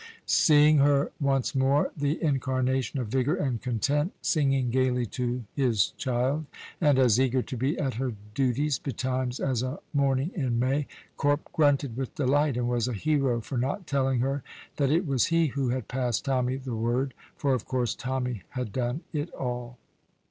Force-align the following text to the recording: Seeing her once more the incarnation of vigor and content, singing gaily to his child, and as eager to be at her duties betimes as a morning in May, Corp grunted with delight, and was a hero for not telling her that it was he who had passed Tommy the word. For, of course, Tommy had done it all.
Seeing 0.25 0.79
her 0.79 1.11
once 1.21 1.53
more 1.53 1.91
the 1.95 2.19
incarnation 2.23 2.99
of 2.99 3.09
vigor 3.09 3.35
and 3.35 3.61
content, 3.61 4.13
singing 4.19 4.71
gaily 4.71 5.05
to 5.05 5.43
his 5.53 5.91
child, 5.91 6.47
and 6.81 6.97
as 6.97 7.19
eager 7.19 7.43
to 7.43 7.55
be 7.55 7.77
at 7.77 7.93
her 7.93 8.13
duties 8.33 8.79
betimes 8.79 9.39
as 9.39 9.61
a 9.61 9.77
morning 9.93 10.31
in 10.33 10.57
May, 10.57 10.87
Corp 11.17 11.53
grunted 11.53 11.95
with 11.97 12.15
delight, 12.15 12.57
and 12.57 12.67
was 12.67 12.87
a 12.87 12.93
hero 12.93 13.41
for 13.41 13.59
not 13.59 13.85
telling 13.85 14.21
her 14.21 14.41
that 14.77 14.89
it 14.89 15.05
was 15.05 15.27
he 15.27 15.45
who 15.45 15.69
had 15.69 15.87
passed 15.87 16.25
Tommy 16.25 16.55
the 16.57 16.73
word. 16.75 17.13
For, 17.37 17.53
of 17.53 17.65
course, 17.65 17.93
Tommy 17.93 18.41
had 18.53 18.73
done 18.73 19.01
it 19.13 19.29
all. 19.35 19.77